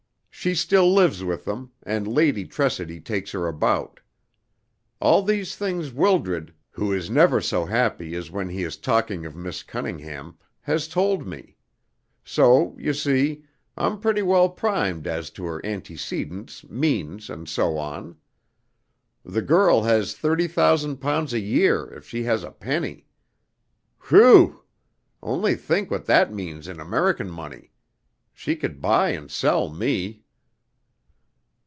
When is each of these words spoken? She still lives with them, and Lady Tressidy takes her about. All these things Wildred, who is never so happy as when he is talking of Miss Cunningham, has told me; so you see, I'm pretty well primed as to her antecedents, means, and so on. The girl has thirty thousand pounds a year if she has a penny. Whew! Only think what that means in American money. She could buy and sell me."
She 0.33 0.55
still 0.55 0.91
lives 0.91 1.23
with 1.23 1.45
them, 1.45 1.71
and 1.83 2.07
Lady 2.07 2.45
Tressidy 2.45 2.99
takes 2.99 3.29
her 3.31 3.47
about. 3.47 3.99
All 4.99 5.21
these 5.21 5.55
things 5.55 5.93
Wildred, 5.93 6.51
who 6.71 6.91
is 6.91 7.11
never 7.11 7.41
so 7.41 7.63
happy 7.65 8.15
as 8.15 8.31
when 8.31 8.49
he 8.49 8.63
is 8.63 8.75
talking 8.77 9.23
of 9.23 9.35
Miss 9.35 9.61
Cunningham, 9.61 10.39
has 10.61 10.87
told 10.87 11.27
me; 11.27 11.57
so 12.25 12.75
you 12.79 12.91
see, 12.91 13.45
I'm 13.77 13.99
pretty 13.99 14.23
well 14.23 14.49
primed 14.49 15.05
as 15.05 15.29
to 15.31 15.45
her 15.45 15.63
antecedents, 15.63 16.67
means, 16.67 17.29
and 17.29 17.47
so 17.47 17.77
on. 17.77 18.15
The 19.23 19.43
girl 19.43 19.83
has 19.83 20.15
thirty 20.17 20.47
thousand 20.47 20.97
pounds 20.97 21.33
a 21.33 21.39
year 21.39 21.85
if 21.93 22.07
she 22.07 22.23
has 22.23 22.43
a 22.43 22.49
penny. 22.49 23.05
Whew! 24.09 24.63
Only 25.21 25.53
think 25.53 25.91
what 25.91 26.07
that 26.07 26.33
means 26.33 26.67
in 26.67 26.79
American 26.79 27.29
money. 27.29 27.73
She 28.33 28.55
could 28.55 28.81
buy 28.81 29.09
and 29.11 29.29
sell 29.29 29.69
me." 29.69 30.17